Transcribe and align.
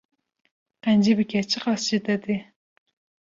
Qencî 0.83 1.13
bike 1.19 1.41
çi 1.49 1.59
qas 1.63 1.81
ji 1.87 1.99
te 2.05 2.15
tê 2.23 2.37